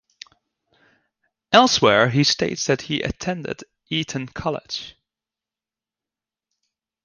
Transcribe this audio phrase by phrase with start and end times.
[1.51, 4.97] Elsewhere he states that he attended Eton College.